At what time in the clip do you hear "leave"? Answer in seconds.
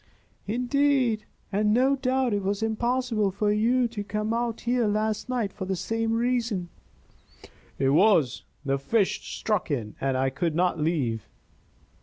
10.79-11.27